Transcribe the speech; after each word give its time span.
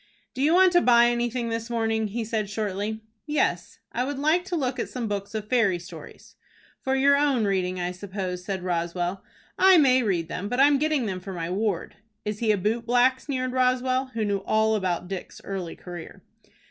"Do 0.33 0.41
you 0.41 0.55
want 0.55 0.71
to 0.71 0.81
buy 0.81 1.09
anything 1.11 1.49
this 1.49 1.69
morning?" 1.69 2.07
he 2.07 2.25
said, 2.25 2.49
shortly. 2.49 3.01
"Yes; 3.27 3.77
I 3.91 4.03
would 4.03 4.17
like 4.17 4.43
to 4.45 4.55
look 4.55 4.79
at 4.79 4.89
some 4.89 5.07
books 5.07 5.35
of 5.35 5.47
fairy 5.47 5.77
stories." 5.77 6.35
"For 6.81 6.95
your 6.95 7.15
own 7.15 7.45
reading, 7.45 7.79
I 7.79 7.91
suppose," 7.91 8.43
said 8.43 8.63
Roswell. 8.63 9.23
"I 9.59 9.77
may 9.77 10.01
read 10.01 10.27
them, 10.27 10.49
but 10.49 10.59
I 10.59 10.65
am 10.65 10.79
getting 10.79 11.05
them 11.05 11.19
for 11.19 11.33
my 11.33 11.51
ward." 11.51 11.97
"Is 12.25 12.39
he 12.39 12.51
a 12.51 12.57
boot 12.57 12.87
black?" 12.87 13.19
sneered 13.19 13.51
Roswell, 13.51 14.05
who 14.15 14.25
knew 14.25 14.39
all 14.39 14.73
about 14.73 15.07
Dick's 15.07 15.39
early 15.43 15.75
career. 15.75 16.23